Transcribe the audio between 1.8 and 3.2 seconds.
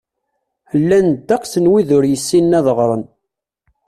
ur yessinen ad ɣren.